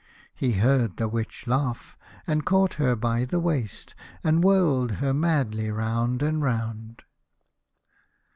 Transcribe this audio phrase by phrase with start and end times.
[0.33, 1.95] He heard the Witch laugh,
[2.25, 3.93] and caught her by the waist,
[4.23, 7.03] and whirled her madly round and round.